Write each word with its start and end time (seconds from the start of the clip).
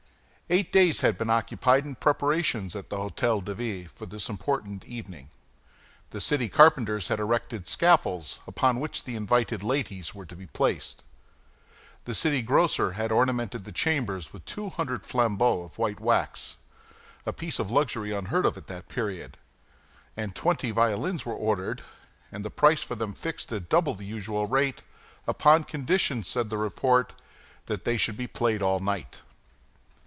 Eight 0.53 0.73
days 0.73 0.99
had 0.99 1.17
been 1.17 1.29
occupied 1.29 1.85
in 1.85 1.95
preparations 1.95 2.75
at 2.75 2.89
the 2.89 2.97
Hôtel 2.97 3.41
de 3.45 3.55
Ville 3.55 3.87
for 3.87 4.05
this 4.05 4.27
important 4.27 4.83
evening. 4.83 5.29
The 6.09 6.19
city 6.19 6.49
carpenters 6.49 7.07
had 7.07 7.21
erected 7.21 7.69
scaffolds 7.69 8.41
upon 8.45 8.81
which 8.81 9.05
the 9.05 9.15
invited 9.15 9.63
ladies 9.63 10.13
were 10.13 10.25
to 10.25 10.35
be 10.35 10.47
placed; 10.47 11.05
the 12.03 12.13
city 12.13 12.41
grocer 12.41 12.91
had 12.99 13.13
ornamented 13.13 13.63
the 13.63 13.71
chambers 13.71 14.33
with 14.33 14.43
two 14.43 14.67
hundred 14.67 15.05
flambeaux 15.05 15.61
of 15.63 15.77
white 15.77 16.01
wax, 16.01 16.57
a 17.25 17.31
piece 17.31 17.57
of 17.57 17.71
luxury 17.71 18.11
unheard 18.11 18.45
of 18.45 18.57
at 18.57 18.67
that 18.67 18.89
period; 18.89 19.37
and 20.17 20.35
twenty 20.35 20.71
violins 20.71 21.25
were 21.25 21.31
ordered, 21.33 21.81
and 22.29 22.43
the 22.43 22.51
price 22.51 22.83
for 22.83 22.95
them 22.95 23.13
fixed 23.13 23.49
at 23.53 23.69
double 23.69 23.95
the 23.95 24.03
usual 24.05 24.45
rate, 24.47 24.81
upon 25.27 25.63
condition, 25.63 26.25
said 26.25 26.49
the 26.49 26.57
report, 26.57 27.13
that 27.67 27.85
they 27.85 27.95
should 27.95 28.17
be 28.17 28.27
played 28.27 28.61
all 28.61 28.79
night. 28.79 29.21